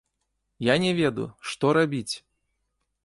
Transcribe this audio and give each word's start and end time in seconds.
Я 0.67 0.75
не 0.83 0.91
ведаю, 1.01 1.27
што 1.51 1.65
рабіць? 1.79 2.13